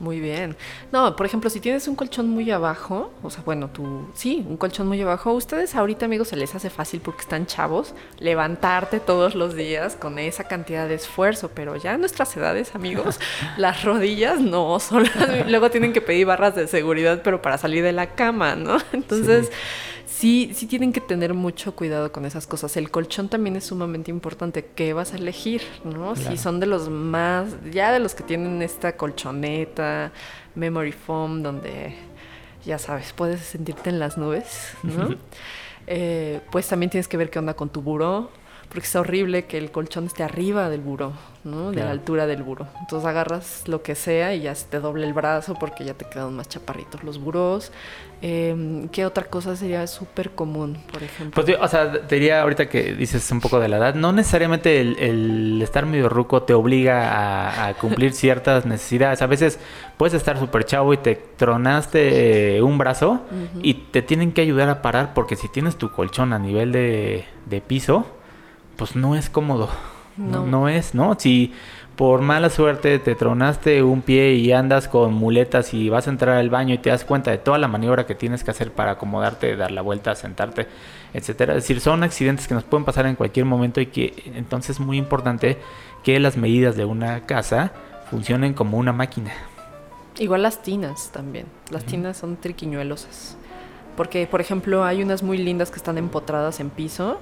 [0.02, 0.58] Muy bien.
[0.92, 4.58] No, por ejemplo, si tienes un colchón muy abajo, o sea, bueno, tú, sí, un
[4.58, 9.36] colchón muy abajo, ustedes ahorita, amigos, se les hace fácil porque están chavos, levantarte todos
[9.36, 13.20] los días con esa cantidad de esfuerzo, pero ya en nuestras edades, amigos,
[13.58, 17.84] las rodillas no, son las, luego tienen que pedir barras de seguridad, pero para salir
[17.84, 18.78] de la cama, ¿no?
[18.94, 19.50] Entonces...
[19.52, 19.54] Sí
[20.22, 22.78] sí, sí tienen que tener mucho cuidado con esas cosas.
[22.78, 24.70] El colchón también es sumamente importante.
[24.76, 25.64] ¿Qué vas a elegir?
[25.84, 26.14] ¿no?
[26.14, 26.16] Claro.
[26.16, 30.12] Si son de los más, ya de los que tienen esta colchoneta,
[30.54, 31.96] memory foam, donde
[32.64, 35.16] ya sabes, puedes sentirte en las nubes, ¿no?
[35.88, 38.30] eh, pues también tienes que ver qué onda con tu buró,
[38.72, 41.12] porque es horrible que el colchón esté arriba del buró,
[41.44, 41.72] ¿no?
[41.72, 41.88] De claro.
[41.88, 42.68] la altura del buró.
[42.80, 46.06] Entonces agarras lo que sea y ya se te doble el brazo porque ya te
[46.06, 47.74] quedan más chaparritos los burós.
[48.22, 51.44] Eh, ¿Qué otra cosa sería súper común, por ejemplo?
[51.44, 54.80] Pues, o sea, te diría ahorita que dices un poco de la edad, no necesariamente
[54.80, 59.22] el, el estar medio ruco te obliga a, a cumplir ciertas necesidades.
[59.22, 59.60] A veces
[59.98, 63.60] puedes estar súper chavo y te tronaste un brazo uh -huh.
[63.64, 67.26] y te tienen que ayudar a parar porque si tienes tu colchón a nivel de,
[67.48, 68.06] de piso,
[68.76, 69.70] pues no es cómodo.
[70.18, 70.42] No.
[70.42, 70.48] no.
[70.48, 71.16] no es, ¿no?
[71.18, 71.54] Si
[71.96, 76.38] por mala suerte te tronaste un pie y andas con muletas y vas a entrar
[76.38, 78.92] al baño y te das cuenta de toda la maniobra que tienes que hacer para
[78.94, 80.68] acomodarte, dar la vuelta, sentarte,
[81.14, 81.56] etcétera.
[81.56, 84.80] Es decir, son accidentes que nos pueden pasar en cualquier momento y que entonces es
[84.80, 85.58] muy importante
[86.04, 87.72] que las medidas de una casa
[88.10, 89.32] funcionen como una máquina.
[90.18, 91.46] Igual las tinas también.
[91.70, 91.90] Las uh -huh.
[91.90, 93.38] tinas son triquiñuelosas.
[93.96, 97.20] Porque, por ejemplo, hay unas muy lindas que están empotradas en piso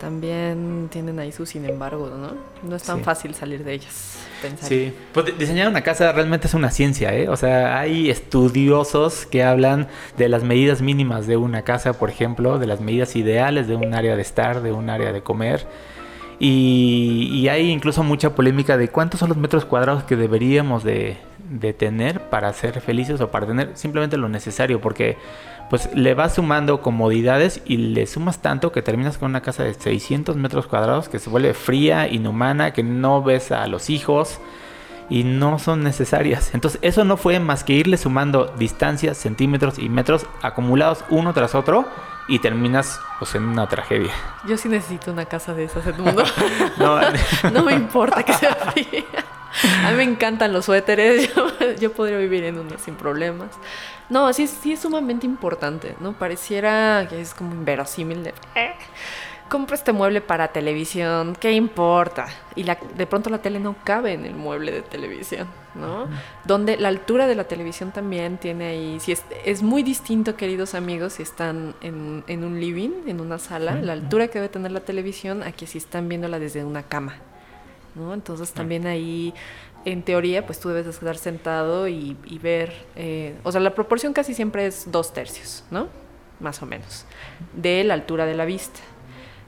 [0.00, 2.32] también tienen ahí su sin embargo, ¿no?
[2.68, 3.04] No es tan sí.
[3.04, 4.18] fácil salir de ellas.
[4.42, 4.68] Pensar.
[4.68, 7.28] Sí, pues diseñar una casa realmente es una ciencia, ¿eh?
[7.28, 9.86] O sea, hay estudiosos que hablan
[10.16, 13.94] de las medidas mínimas de una casa, por ejemplo, de las medidas ideales de un
[13.94, 15.66] área de estar, de un área de comer.
[16.38, 21.18] Y, y hay incluso mucha polémica de cuántos son los metros cuadrados que deberíamos de,
[21.50, 25.18] de tener para ser felices o para tener simplemente lo necesario, porque
[25.68, 29.74] pues le vas sumando comodidades y le sumas tanto que terminas con una casa de
[29.74, 34.40] 600 metros cuadrados que se vuelve fría, inhumana, que no ves a los hijos
[35.08, 36.54] y no son necesarias.
[36.54, 41.54] Entonces eso no fue más que irle sumando distancias, centímetros y metros acumulados uno tras
[41.54, 41.86] otro
[42.28, 44.12] y terminas pues en una tragedia.
[44.46, 46.22] Yo sí necesito una casa de esas, Edmundo.
[46.78, 47.00] no,
[47.52, 49.04] no me importa que sea fría.
[49.84, 51.30] A mí me encantan los suéteres,
[51.80, 53.50] yo, podría vivir en uno sin problemas.
[54.08, 56.12] No, sí, sí es sumamente importante, ¿no?
[56.12, 58.34] Pareciera que es como inverosímil de...
[58.54, 58.74] Eh,
[59.48, 62.28] compra este mueble para televisión, ¿qué importa?
[62.54, 66.06] Y la, de pronto la tele no cabe en el mueble de televisión, ¿no?
[66.44, 70.74] Donde la altura de la televisión también tiene ahí, si es, es muy distinto, queridos
[70.74, 74.70] amigos, si están en, en un living, en una sala, la altura que debe tener
[74.70, 77.16] la televisión, aquí si están viéndola desde una cama.
[77.94, 78.14] ¿No?
[78.14, 79.34] Entonces también ahí,
[79.84, 84.34] en teoría, pues tú debes estar sentado y, ver, eh, o sea, la proporción casi
[84.34, 85.88] siempre es dos tercios, ¿no?
[86.38, 87.04] Más o menos,
[87.54, 88.80] de la altura de la vista.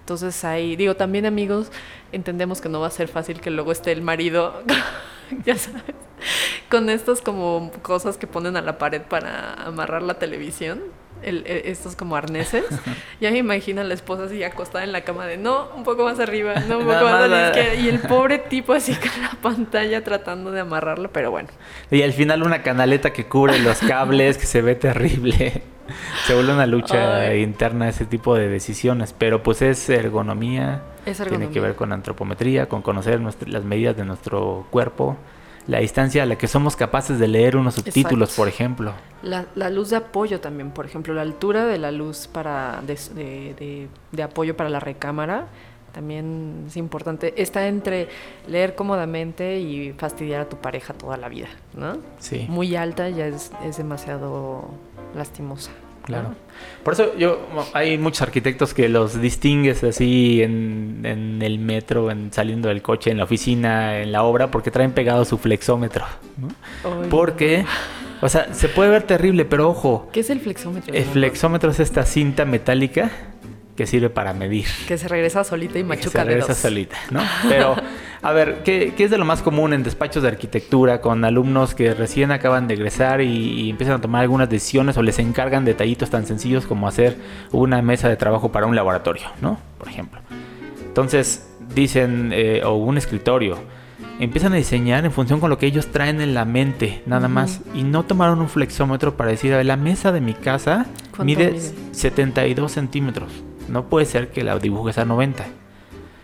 [0.01, 1.71] Entonces ahí, digo, también amigos,
[2.11, 4.63] entendemos que no va a ser fácil que luego esté el marido,
[5.45, 5.95] ya sabes,
[6.69, 10.83] con estas como cosas que ponen a la pared para amarrar la televisión
[11.23, 12.65] estos como arneses.
[13.21, 16.05] ya me imagino a la esposa así acostada en la cama de no, un poco
[16.05, 17.75] más arriba, no, un poco más a la izquierda.
[17.75, 21.49] Y el pobre tipo así con la pantalla tratando de amarrarlo, pero bueno.
[21.91, 25.63] Y al final una canaleta que cubre los cables, que se ve terrible.
[26.27, 30.83] se vuelve una lucha interna ese tipo de decisiones, pero pues es ergonomía.
[31.07, 31.49] Es ergonomía.
[31.49, 35.17] Tiene que ver con antropometría, con conocer las medidas de nuestro cuerpo
[35.67, 38.93] la distancia a la que somos capaces de leer unos subtítulos, por ejemplo.
[39.23, 43.89] La, la, luz de apoyo también, por ejemplo, la altura de la luz para de,
[44.11, 45.47] de, apoyo para la recámara
[45.93, 47.35] también es importante.
[47.41, 48.09] Está entre
[48.49, 51.99] leer cómodamente y fastidiar a tu pareja toda la vida, ¿no?
[52.19, 52.47] Sí.
[52.49, 54.71] Muy alta ya es, es demasiado
[55.15, 55.71] lastimosa.
[56.05, 56.35] Claro.
[56.85, 62.33] Por eso yo hay muchos arquitectos que los distingues así en, en, el metro, en
[62.33, 66.05] saliendo del coche, en la oficina, en la obra, porque traen pegado su flexómetro.
[67.09, 67.65] Porque,
[68.21, 70.09] o sea, se puede ver terrible, pero ojo.
[70.13, 70.93] ¿Qué es el flexómetro?
[70.93, 73.11] El flexómetro es esta cinta metálica
[73.77, 74.67] que sirve para medir.
[74.87, 77.21] Que se regresa solita y machuca Se regresa solita, ¿no?
[77.49, 77.77] Pero,
[78.21, 81.95] a ver, ¿qué, es de lo más común en despachos de arquitectura con alumnos que
[81.95, 86.27] recién acaban de egresar y, empiezan a tomar algunas decisiones o les encargan detallitos tan
[86.27, 87.17] sencillos como hacer
[87.51, 89.59] una mesa de trabajo para un laboratorio, ¿no?
[89.79, 90.21] Por ejemplo.
[90.87, 93.57] Entonces, dicen, eh, o un escritorio,
[94.21, 97.61] empiezan a diseñar en función con lo que ellos traen en la mente, nada más.
[97.75, 100.85] Y no tomaron un flexómetro para decir, a ver, la mesa de mi casa
[101.25, 101.59] mide
[101.93, 103.33] 72 centímetros
[103.69, 105.45] no puede ser que la dibujes a 90.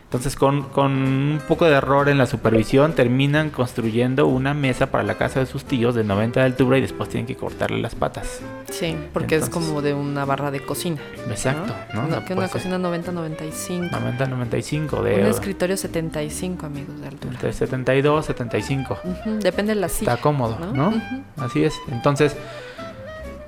[0.08, 5.18] Entonces con, un poco de error en la supervisión terminan construyendo una mesa para la
[5.18, 8.40] casa de sus tíos de 90 de altura y después tienen que cortarle las patas.
[8.70, 10.96] Sí, porque es como de una barra de cocina.
[11.28, 11.74] Exacto.
[11.92, 12.24] ¿no?
[12.24, 13.90] que una cocina 90-95.
[13.90, 15.20] 90-95 de...
[15.20, 17.38] Un escritorio 75 amigos de altura.
[17.42, 18.98] De 72, 75.
[19.42, 20.14] Depende de la silla.
[20.14, 20.94] Está cómodo, ¿no?
[21.36, 21.74] Así es.
[21.92, 22.34] Entonces,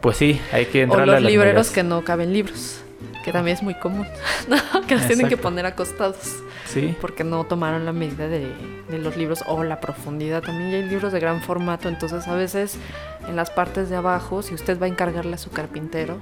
[0.03, 2.80] pues sí, hay que entrar o los libreros que no caben libros
[3.25, 4.07] que también es muy común,
[4.87, 6.37] que los tienen que poner acostados.
[6.67, 6.97] Sí.
[7.01, 8.55] Porque no tomaron la medida de,
[8.91, 10.43] los libros o la profundidad.
[10.43, 12.77] También hay libros de gran formato, entonces a veces
[13.29, 16.19] en las partes de abajo, si usted va a encargarle a su carpintero,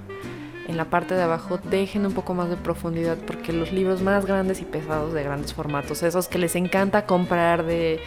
[0.69, 4.27] en la parte de abajo dejen un poco más de profundidad porque los libros más
[4.27, 8.01] grandes y pesados de grandes formatos, esos que les encanta comprar de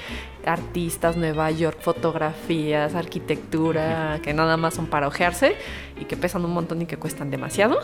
[0.46, 5.56] artistas, Nueva York, fotografías, arquitectura, que nada más son para ojearse
[6.00, 7.80] y que pesan un montón y que cuestan demasiado,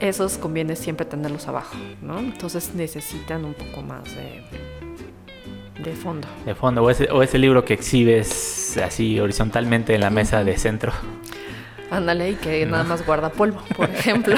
[0.00, 2.18] esos conviene siempre tenerlos abajo, ¿no?
[2.18, 4.42] Entonces necesitan un poco más de,
[5.82, 6.26] de fondo.
[6.44, 10.56] De fondo, o ese, o ese libro que exhibes así horizontalmente en la mesa de
[10.56, 10.92] centro.
[11.90, 14.36] Ándale, y que nada más guarda polvo, por ejemplo.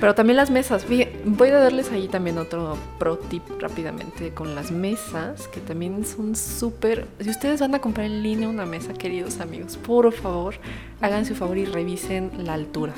[0.00, 0.84] Pero también las mesas.
[1.24, 6.36] Voy a darles ahí también otro pro tip rápidamente con las mesas, que también son
[6.36, 7.06] súper...
[7.20, 10.56] Si ustedes van a comprar en línea una mesa, queridos amigos, por favor,
[11.00, 12.92] háganse un favor y revisen la altura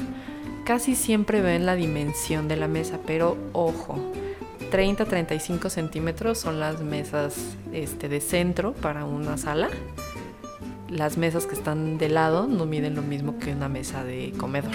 [0.65, 3.99] casi siempre ven la dimensión de la mesa, pero ojo,
[4.71, 9.69] 30-35 centímetros son las mesas este, de centro para una sala.
[10.89, 14.73] Las mesas que están de lado no miden lo mismo que una mesa de comedor.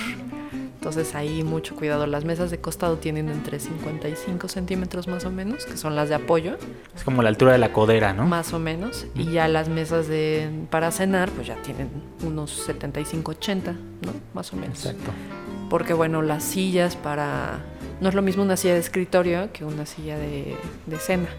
[0.75, 2.05] Entonces ahí mucho cuidado.
[2.07, 6.15] Las mesas de costado tienen entre 55 centímetros más o menos, que son las de
[6.15, 6.57] apoyo.
[6.93, 8.25] Es como la altura de la codera, ¿no?
[8.25, 9.07] Más o menos.
[9.15, 11.89] Y ya las mesas de para cenar, pues ya tienen
[12.25, 13.63] unos 75-80,
[14.01, 14.11] ¿no?
[14.33, 14.85] Más o menos.
[14.85, 15.11] Exacto
[15.73, 17.57] porque bueno, las sillas para...
[17.99, 20.55] No es lo mismo una silla de escritorio que una silla de,
[20.99, 21.29] cena,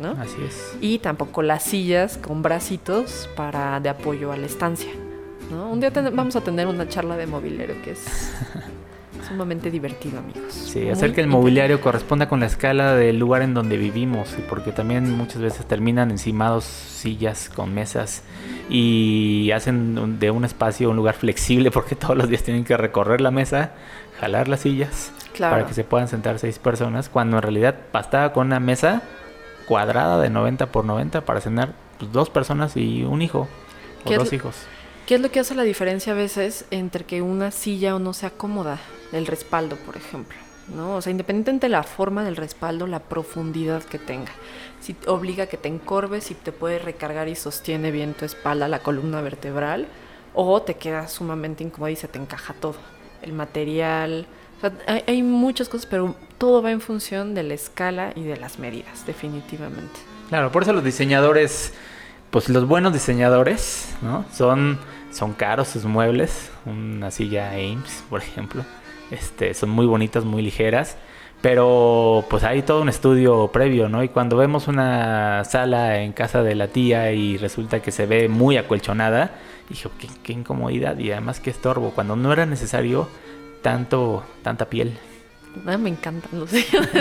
[0.00, 0.12] ¿no?
[0.12, 0.74] Así es.
[0.80, 4.90] Y tampoco las sillas con bracitos para de apoyo a la estancia.
[5.50, 5.70] ¿no?
[5.70, 8.32] Un día ten- vamos a tener una charla de mobiliario que es
[9.32, 10.52] sumamente divertido, amigos.
[10.52, 14.72] Sí, hacer que el mobiliario corresponda con la escala del lugar en donde vivimos, porque
[14.72, 18.22] también muchas veces terminan encimados sillas con mesas
[18.68, 23.20] y hacen de un espacio un lugar flexible porque todos los días tienen que recorrer
[23.20, 23.72] la mesa,
[24.20, 25.56] jalar las sillas Claro.
[25.56, 29.02] para que se puedan sentar seis personas, cuando en realidad bastaba con una mesa
[29.66, 33.48] cuadrada de 90 por 90 para cenar pues, dos personas y un hijo
[34.04, 34.56] o ¿Qué es dos hijos.
[35.06, 38.12] ¿Qué es lo que hace la diferencia a veces entre que una silla o no
[38.12, 38.78] sea cómoda?
[39.12, 40.36] El respaldo, por ejemplo.
[40.68, 40.96] ¿no?
[40.96, 44.32] O sea, independientemente de la forma del respaldo, la profundidad que tenga.
[44.80, 48.68] Si obliga a que te encorves, si te puede recargar y sostiene bien tu espalda,
[48.68, 49.86] la columna vertebral,
[50.34, 52.76] o te queda sumamente incómodo y se te encaja todo.
[53.22, 54.26] El material.
[54.58, 58.22] O sea, hay, hay muchas cosas, pero todo va en función de la escala y
[58.22, 60.00] de las medidas, definitivamente.
[60.28, 61.74] Claro, por eso los diseñadores,
[62.30, 64.24] pues los buenos diseñadores, ¿no?
[64.32, 64.78] Son,
[65.12, 66.50] son caros sus muebles.
[66.64, 68.64] Una silla Ames, por ejemplo.
[69.12, 70.96] Este, son muy bonitas, muy ligeras.
[71.42, 74.04] Pero pues hay todo un estudio previo, ¿no?
[74.04, 78.28] Y cuando vemos una sala en casa de la tía y resulta que se ve
[78.28, 79.32] muy acolchonada,
[79.68, 83.08] dije, qué, qué incomodidad y además qué estorbo, cuando no era necesario
[83.60, 84.96] tanto, tanta piel.
[85.66, 86.52] Ah, me encantan los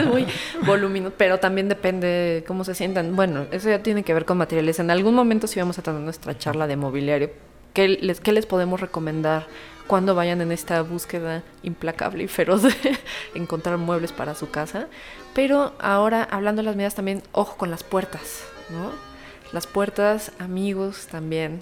[0.07, 0.25] muy
[0.65, 3.15] voluminosos, pero también depende de cómo se sientan.
[3.15, 4.79] Bueno, eso ya tiene que ver con materiales.
[4.79, 7.29] En algún momento sí vamos a tener nuestra charla de mobiliario.
[7.73, 9.47] ¿Qué les, qué les podemos recomendar
[9.87, 12.73] cuando vayan en esta búsqueda implacable y feroz de
[13.35, 14.87] encontrar muebles para su casa?
[15.33, 18.91] Pero ahora, hablando de las medidas también, ojo con las puertas, ¿no?
[19.53, 21.61] Las puertas, amigos, también.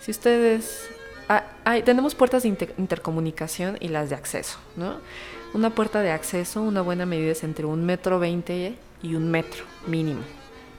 [0.00, 0.88] Si ustedes...
[1.28, 1.44] ah,
[1.84, 4.96] tenemos puertas de inter- intercomunicación y las de acceso, ¿no?
[5.52, 9.64] Una puerta de acceso, una buena medida es entre un metro veinte y un metro
[9.86, 10.20] mínimo.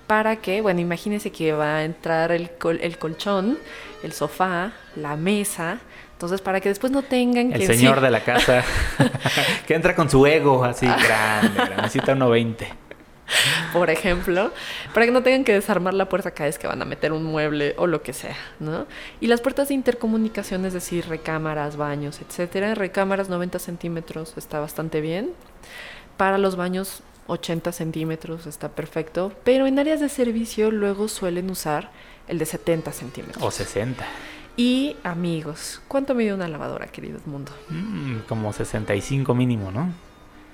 [0.07, 2.49] Para que, bueno, imagínense que va a entrar el
[2.97, 3.57] colchón,
[4.03, 5.79] el sofá, la mesa.
[6.21, 7.65] Entonces, para que después no tengan El que...
[7.65, 8.63] señor sí, de la casa
[9.67, 12.67] que entra con su ego así grande, grande, necesita 1.20.
[13.73, 14.51] por ejemplo,
[14.93, 17.23] para que no tengan que desarmar la puerta cada vez que van a meter un
[17.23, 18.85] mueble o lo que sea, ¿no?
[19.19, 22.75] Y las puertas de intercomunicación, es decir, recámaras, baños, etcétera.
[22.75, 25.31] Recámaras 90 centímetros está bastante bien.
[26.17, 29.33] Para los baños 80 centímetros está perfecto.
[29.43, 31.89] Pero en áreas de servicio luego suelen usar
[32.27, 33.43] el de 70 centímetros.
[33.43, 34.05] O 60.
[34.57, 37.51] Y amigos, ¿cuánto mide una lavadora, querido mundo?
[37.69, 39.91] Mm, como 65 mínimo, ¿no?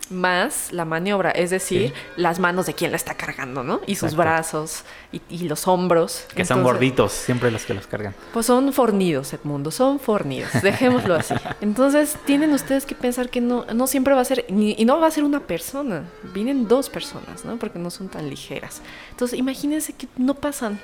[0.09, 1.93] más la maniobra, es decir, Sí.
[2.15, 3.81] las manos de quien la está cargando, ¿no?
[3.87, 4.17] Y sus Exacto.
[4.17, 6.25] brazos y, y los hombros.
[6.33, 8.15] Que son gorditos, siempre los que los cargan.
[8.31, 11.33] Pues son fornidos, Edmundo, son fornidos, dejémoslo así.
[11.61, 15.07] Entonces tienen ustedes que pensar que no, no siempre va a ser, y no va
[15.07, 17.57] a ser una persona, vienen dos personas, ¿no?
[17.57, 18.81] Porque no son tan ligeras.
[19.11, 20.79] Entonces imagínense que no pasan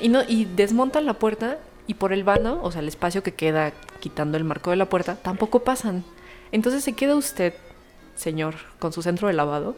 [0.00, 3.34] y, no, y desmontan la puerta y por el vano, o sea, el espacio que
[3.34, 6.04] queda quitando el marco de la puerta, tampoco pasan.
[6.52, 7.54] Entonces se queda usted,
[8.14, 9.76] señor, con su centro de lavado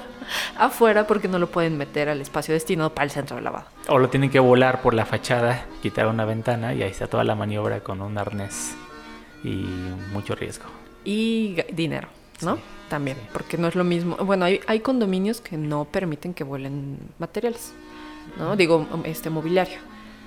[0.58, 3.66] afuera porque no lo pueden meter al espacio destinado para el centro de lavado.
[3.88, 7.24] O lo tienen que volar por la fachada, quitar una ventana y ahí está toda
[7.24, 8.74] la maniobra con un arnés
[9.44, 9.66] y
[10.12, 10.64] mucho riesgo.
[11.04, 12.08] y dinero,
[12.42, 12.56] ¿no?
[12.56, 13.28] Sí, También, sí.
[13.32, 14.16] porque no es lo mismo.
[14.16, 17.72] Bueno, hay, hay condominios que no permiten que vuelen materiales,
[18.38, 18.56] ¿no?
[18.56, 19.78] Digo, este mobiliario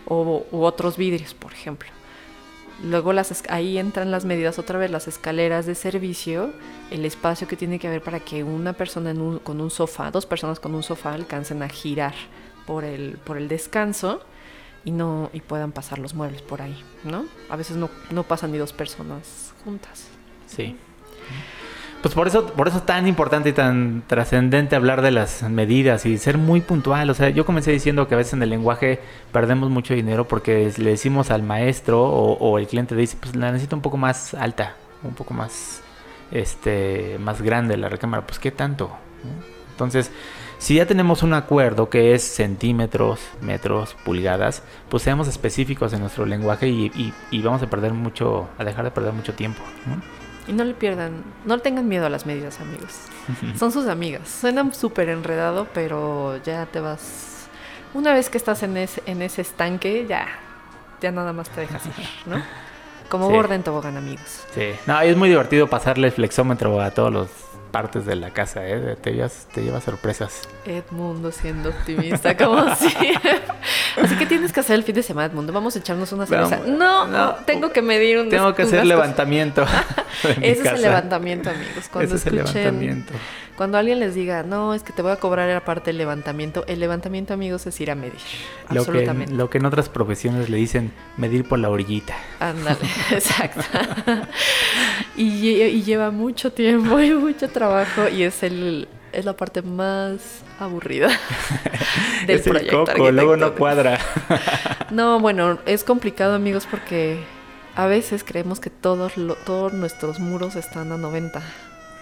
[0.10, 1.88] o u otros vidrios, por ejemplo.
[2.84, 6.52] Luego las, ahí entran las medidas otra vez, las escaleras de servicio,
[6.92, 10.12] el espacio que tiene que haber para que una persona en un- con un sofá,
[10.12, 12.14] dos personas con un sofá alcancen a girar
[12.66, 14.22] por el, por el descanso
[14.86, 17.26] y no y puedan pasar los muebles por ahí, ¿no?
[17.50, 20.08] A veces no, no pasan ni dos personas juntas.
[20.48, 20.78] Sí.
[22.02, 26.06] Pues por eso, por eso es tan importante y tan trascendente hablar de las medidas
[26.06, 27.10] y ser muy puntual.
[27.10, 29.00] O sea, yo comencé diciendo que a veces en el lenguaje
[29.34, 33.76] perdemos mucho dinero porque le decimos al maestro o, el cliente dice, pues la necesito
[33.76, 35.82] un poco más alta, un poco más,
[36.32, 38.26] este, más grande la recámara.
[38.26, 38.92] Pues qué tanto.
[39.72, 40.10] Entonces,
[40.58, 46.26] si ya tenemos un acuerdo que es centímetros, metros, pulgadas, pues seamos específicos en nuestro
[46.26, 49.62] lenguaje y, y- y vamos a perder mucho, a dejar de perder mucho tiempo.
[49.86, 50.29] ¿no?
[50.50, 52.92] Y no le pierdan, no le tengan miedo a las medidas, amigos.
[53.60, 54.28] Son sus amigas.
[54.28, 57.48] Suenan súper enredado, pero ya te vas.
[57.94, 60.28] Una vez que estás en ese, en ese estanque, ya,
[61.02, 61.94] ya nada más te dejas ir,
[62.26, 62.42] ¿no?
[63.10, 63.34] Como Sí.
[63.34, 64.44] borda en tobogán, amigos.
[64.54, 67.30] Sí, no, y es muy divertido pasarle el flexómetro a todas las
[67.72, 68.98] partes de la casa, ¿eh?
[69.02, 70.48] Te llevas, te llevas sorpresas.
[70.66, 72.88] Edmundo siendo optimista, como si.
[74.02, 75.54] Así que tienes que hacer el fin de semana, Edmundo.
[75.54, 76.60] Vamos a echarnos una cerveza.
[76.68, 77.36] No, No.
[77.46, 79.66] tengo que medir un Tengo que hacer levantamiento.
[80.24, 81.90] en mi Ese es el levantamiento, amigos.
[81.92, 83.14] Cuando Ese es el escuchen levantamiento.
[83.60, 86.80] Cuando alguien les diga, no, es que te voy a cobrar aparte el levantamiento, el
[86.80, 88.14] levantamiento, amigos, es ir a medir.
[88.70, 89.34] Lo que, absolutamente.
[89.34, 92.16] lo que en otras profesiones le dicen medir por la orillita.
[92.40, 92.80] Ándale,
[93.12, 93.60] exacto.
[95.18, 99.62] y, lle- y lleva mucho tiempo y mucho trabajo y es el es la parte
[99.62, 101.10] más aburrida
[102.28, 102.86] del es el proyecto.
[102.86, 104.00] coco, luego no cuadra.
[104.92, 107.20] No, bueno, es complicado, amigos, porque
[107.76, 111.42] a veces creemos que todos lo- todos nuestros muros están a 90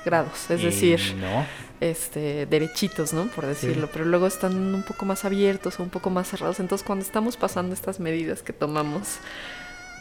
[0.08, 1.45] grados, es Y decir, No.
[1.80, 3.26] este derechitos, ¿no?
[3.28, 6.60] Por decirlo, pero luego están un poco más abiertos o un poco más cerrados.
[6.60, 9.18] Entonces, cuando estamos pasando estas medidas que tomamos,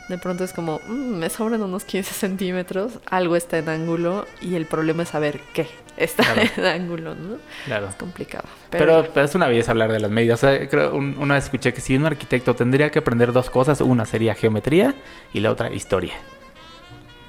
[0.09, 4.55] de pronto es como, "Mm, me sobran unos 15 centímetros, algo está en ángulo y
[4.55, 6.41] el problema es saber qué está Claro.
[6.57, 7.39] en ángulo, ¿no?
[7.65, 7.89] Claro.
[7.89, 8.45] Es complicado.
[8.71, 10.43] Pero, pero es una belleza hablar de las medidas.
[10.45, 13.51] O sea, creo, un- una vez escuché que si un arquitecto tendría que aprender dos
[13.51, 14.95] cosas, una sería geometría
[15.35, 16.15] y la otra historia.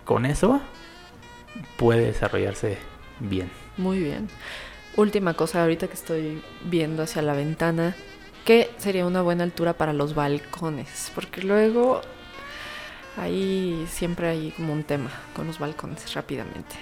[0.05, 0.61] Con eso
[1.77, 2.77] puede desarrollarse
[3.19, 3.49] bien.
[3.77, 4.29] Muy bien.
[4.95, 7.95] Última cosa, ahorita que estoy viendo hacia la ventana,
[8.45, 11.11] ¿qué sería una buena altura para los balcones?
[11.13, 12.01] Porque luego
[13.17, 16.75] ahí siempre hay como un tema con los balcones rápidamente.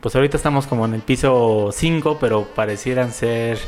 [0.00, 3.58] Pues ahorita estamos como en el piso 5, pero parecieran ser,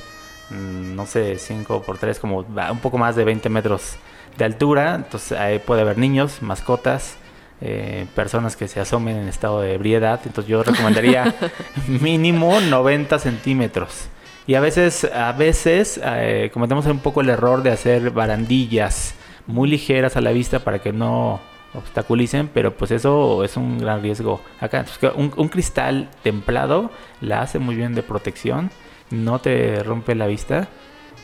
[0.50, 3.96] mm, no sé, 5 por 3, como va, un poco más de 20 metros
[4.36, 4.94] de altura.
[4.94, 7.16] Entonces ahí puede haber niños, mascotas,
[7.60, 10.20] eh, personas que se asomen en estado de ebriedad.
[10.24, 11.34] Entonces yo recomendaría
[11.86, 14.08] mínimo 90 centímetros.
[14.46, 19.14] Y a veces, a veces eh, cometemos un poco el error de hacer barandillas
[19.46, 21.40] muy ligeras a la vista para que no
[21.74, 24.80] obstaculicen, pero pues eso es un gran riesgo acá.
[24.80, 26.90] Entonces, un, un cristal templado
[27.20, 28.70] la hace muy bien de protección,
[29.10, 30.68] no te rompe la vista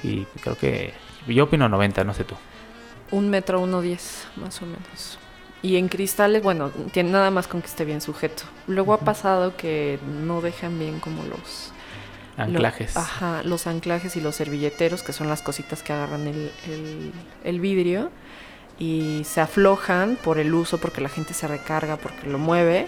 [0.02, 0.92] y creo que
[1.26, 2.34] yo opino 90, no sé tú.
[3.10, 5.18] Un metro, uno diez, más o menos.
[5.64, 8.42] Y en cristales, bueno, tiene nada más con que esté bien sujeto.
[8.66, 11.72] Luego ha pasado que no dejan bien como los...
[12.36, 12.96] lo- Anclajes.
[12.96, 17.12] ajá, los anclajes y los servilleteros, que son las cositas que agarran el, el-
[17.44, 18.10] el vidrio.
[18.78, 22.86] Y se aflojan por el uso, porque la gente se recarga, porque lo mueve.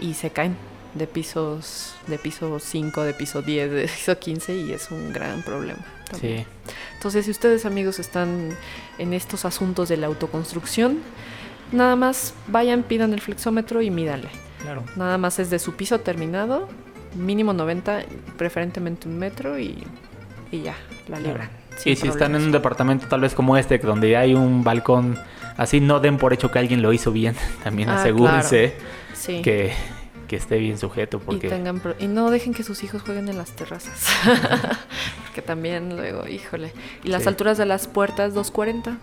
[0.00, 0.56] Y se caen
[0.94, 4.56] de pisos, de piso 5, de piso 10, de piso 15.
[4.56, 5.84] Y es un gran problema.
[6.10, 6.40] también.
[6.40, 6.46] Sí,
[6.94, 8.48] Entonces, si ustedes amigos están
[8.98, 10.98] en estos asuntos de la autoconstrucción,
[11.72, 14.28] nada más vayan, pidan el flexómetro y mídanle.
[14.62, 14.84] claro.
[14.96, 16.68] Nada más es de su piso terminado,
[17.14, 18.04] mínimo 90,
[18.36, 19.82] preferentemente un metro y,
[20.50, 20.74] y ya,
[21.08, 21.48] la libran.
[21.84, 25.18] Y si están en un departamento tal vez como este, donde hay un balcón
[25.58, 27.36] así, no den por hecho que alguien lo hizo bien.
[27.64, 28.74] También Ah, asegúrense
[29.14, 29.42] Sí.
[29.42, 29.72] que,
[30.28, 33.28] que esté bien sujeto, Y, porque tengan pro- y no dejen que sus hijos jueguen
[33.28, 34.06] en las terrazas.
[35.26, 36.72] Porque también luego, híjole.
[37.04, 37.28] Y las Sí.
[37.28, 38.96] alturas de las puertas, 240.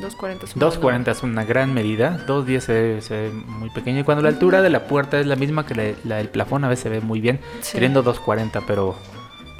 [0.00, 3.70] 240 es un buen 2.40 es una gran medida, 2.10 se, ve- se ve muy
[3.70, 4.00] pequeño.
[4.00, 6.64] Y cuando la altura de la puerta es la misma que la, la del plafón,
[6.64, 7.72] a veces se ve muy bien, Sí.
[7.74, 8.96] teniendo 2.40, pero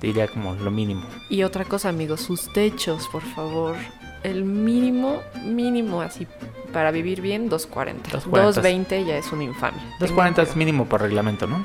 [0.00, 1.04] diría como lo mínimo.
[1.28, 3.76] Y otra cosa, amigos, sus techos, por favor.
[4.22, 6.26] El mínimo, mínimo así
[6.72, 8.10] para vivir bien, 240.
[8.12, 8.46] 240.
[8.60, 9.82] 220 ya es una infamia.
[10.00, 11.64] 2.40 es mínimo por reglamento, ¿no?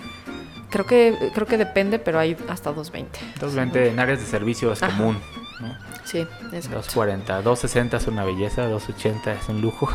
[0.69, 3.19] Creo que, creo que depende, pero hay hasta 220.
[3.39, 4.97] 2.20 en áreas de servicio es Ajá.
[4.97, 5.17] común,
[5.59, 5.75] ¿no?
[6.03, 7.01] Sí, exacto.
[7.01, 9.89] 2.40, 2.60 es una belleza, 2.80 es un lujo.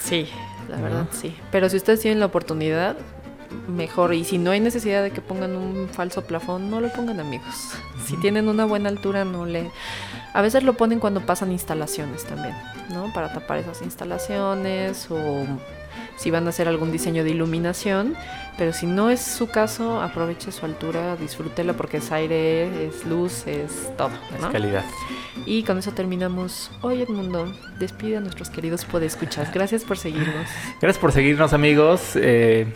[0.00, 0.28] Sí,
[0.68, 0.82] la ¿No?
[0.82, 1.36] verdad, sí.
[1.50, 2.96] Pero si ustedes tienen la oportunidad,
[3.68, 4.14] mejor.
[4.14, 7.72] Y si no hay necesidad de que pongan un falso plafón, no lo pongan, amigos.
[8.06, 9.70] Si tienen una buena altura, no le...
[10.34, 12.54] A veces lo ponen cuando pasan instalaciones también,
[12.90, 13.12] ¿no?
[13.12, 15.46] Para tapar esas instalaciones o
[16.18, 18.14] si van a hacer algún diseño de iluminación.
[18.58, 23.46] Pero si no es su caso, aproveche su altura, disfrútela porque es aire, es luz,
[23.46, 24.84] es todo, Es calidad.
[25.46, 27.52] Y con eso terminamos hoy, Edmundo.
[27.78, 29.54] Despide a nuestros queridos podescuchas.
[29.54, 30.48] Gracias por seguirnos.
[30.80, 32.12] Gracias por seguirnos, amigos.
[32.16, 32.66] eh,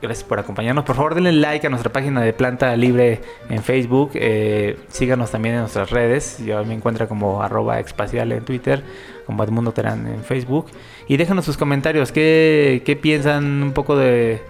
[0.00, 0.84] gracias por acompañarnos.
[0.84, 4.10] Por favor, denle like a nuestra página de Planta Libre en Facebook.
[4.14, 6.38] eh, síganos también en nuestras redes.
[6.44, 8.82] Yo me encuentro como arroba espacial en Twitter,
[9.26, 10.66] como Edmundo Terán en Facebook.
[11.08, 12.12] Y déjanos sus comentarios.
[12.12, 14.40] ¿Qué, qué piensan un poco de,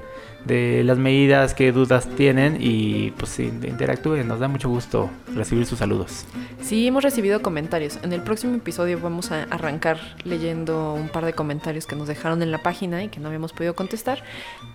[0.45, 1.55] de las medidas?
[1.55, 2.57] ¿Qué dudas tienen?
[2.61, 4.27] Y pues interactúen.
[4.29, 6.25] Nos da mucho gusto recibir sus saludos.
[6.61, 7.99] Sí, hemos recibido comentarios.
[8.03, 12.43] En el próximo episodio vamos a arrancar leyendo un par de comentarios que nos dejaron
[12.43, 14.23] en la página y que no habíamos podido contestar.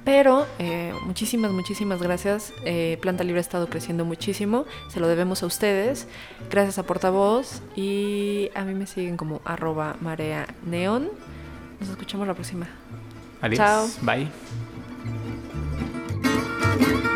[0.04, 2.54] Pero eh, muchísimas, muchísimas gracias.
[2.66, 4.66] Eh, Planta Libre ha estado creciendo muchísimo.
[4.90, 6.08] Se lo debemos a ustedes.
[6.50, 7.62] Gracias a Portavoz.
[7.76, 11.10] Y a mí me siguen como arroba marea neón.
[11.80, 12.68] Nos escuchamos la próxima.
[13.42, 13.58] Adiós.
[13.58, 13.88] Chao.
[14.02, 14.28] Bye.
[16.78, 17.07] Thank you.